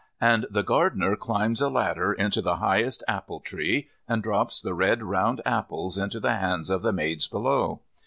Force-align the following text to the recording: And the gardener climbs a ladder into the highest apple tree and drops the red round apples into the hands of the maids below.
And 0.19 0.47
the 0.49 0.63
gardener 0.63 1.15
climbs 1.15 1.61
a 1.61 1.69
ladder 1.69 2.11
into 2.11 2.41
the 2.41 2.55
highest 2.55 3.03
apple 3.07 3.39
tree 3.39 3.87
and 4.07 4.23
drops 4.23 4.59
the 4.59 4.73
red 4.73 5.03
round 5.03 5.41
apples 5.45 5.95
into 5.95 6.19
the 6.19 6.37
hands 6.37 6.71
of 6.71 6.81
the 6.81 6.91
maids 6.91 7.27
below. 7.27 7.81